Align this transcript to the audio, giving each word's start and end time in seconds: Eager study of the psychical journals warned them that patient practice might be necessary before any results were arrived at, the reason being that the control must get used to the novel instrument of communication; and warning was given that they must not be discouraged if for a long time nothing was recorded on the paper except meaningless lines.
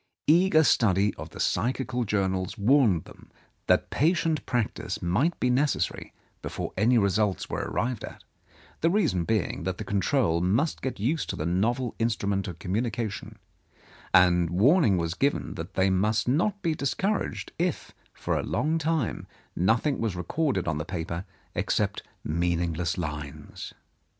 Eager 0.25 0.63
study 0.63 1.13
of 1.13 1.29
the 1.29 1.39
psychical 1.39 2.05
journals 2.05 2.57
warned 2.57 3.03
them 3.03 3.29
that 3.67 3.91
patient 3.91 4.43
practice 4.47 4.99
might 4.99 5.39
be 5.39 5.47
necessary 5.51 6.11
before 6.41 6.73
any 6.75 6.97
results 6.97 7.51
were 7.51 7.69
arrived 7.69 8.03
at, 8.03 8.23
the 8.79 8.89
reason 8.89 9.25
being 9.25 9.61
that 9.61 9.77
the 9.77 9.83
control 9.83 10.41
must 10.41 10.81
get 10.81 10.99
used 10.99 11.29
to 11.29 11.35
the 11.35 11.45
novel 11.45 11.93
instrument 11.99 12.47
of 12.47 12.57
communication; 12.57 13.37
and 14.11 14.49
warning 14.49 14.97
was 14.97 15.13
given 15.13 15.53
that 15.53 15.75
they 15.75 15.91
must 15.91 16.27
not 16.27 16.59
be 16.63 16.73
discouraged 16.73 17.51
if 17.59 17.91
for 18.11 18.35
a 18.35 18.41
long 18.41 18.79
time 18.79 19.27
nothing 19.55 19.99
was 19.99 20.15
recorded 20.15 20.67
on 20.67 20.79
the 20.79 20.83
paper 20.83 21.25
except 21.53 22.01
meaningless 22.23 22.97
lines. 22.97 23.71